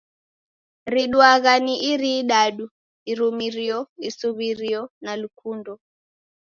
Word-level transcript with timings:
Riduagha 0.93 1.53
ni 1.65 1.75
iri 1.91 2.11
idadu, 2.21 2.65
Irumirio, 3.11 3.79
isuw'irio, 4.09 4.81
na 5.03 5.11
lukundo 5.21 5.71